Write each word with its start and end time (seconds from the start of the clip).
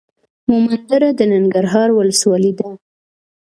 مومندره 0.49 1.09
د 1.19 1.21
ننګرهار 1.31 1.89
ولسوالۍ 1.93 2.51
ده. 2.59 2.67